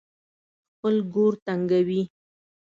[0.69, 2.01] خپل ګور تنګوي.